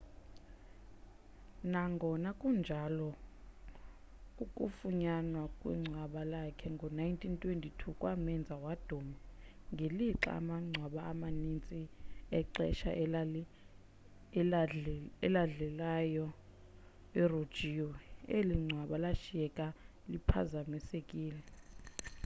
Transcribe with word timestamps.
nangona 1.71 2.29
kunjalo 2.41 3.09
ukufunyanwa 4.43 5.43
kwengcwaba 5.59 6.21
lakhe 6.33 6.67
ngo-1922 6.75 7.81
kwamenza 7.99 8.53
waduma 8.65 9.17
ngelixa 9.73 10.29
amangcwaba 10.39 10.99
amaninzi 11.11 11.81
exesha 12.39 12.91
eladlilayo 15.27 16.27
erojiwe 17.21 17.97
eli 18.37 18.53
ngcwaba 18.61 18.95
lashiyeka 19.03 19.65
liphazamisekile 20.11 21.43